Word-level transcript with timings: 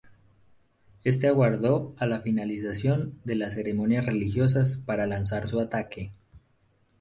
Este 1.03 1.27
aguardó 1.27 1.93
a 1.99 2.07
la 2.07 2.21
finalización 2.21 3.19
de 3.23 3.35
las 3.35 3.53
ceremonias 3.53 4.03
religiosas 4.03 4.77
para 4.77 5.05
lanzar 5.05 5.47
su 5.47 5.59
ataque. 5.59 6.11